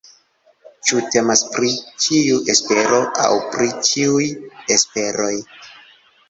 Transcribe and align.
Ĉu 0.87 1.01
temas 1.15 1.43
pri 1.55 1.69
ĉiu 2.05 2.39
espero 2.53 3.03
aŭ 3.25 3.29
pri 3.53 3.69
ĉiuj 3.91 4.27
esperoj? 4.79 5.31